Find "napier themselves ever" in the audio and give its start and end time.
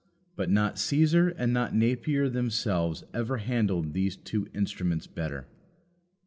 1.75-3.37